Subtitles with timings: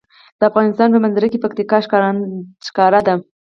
[0.39, 1.77] د افغانستان په منظره کې پکتیکا
[2.65, 3.15] ښکاره ده.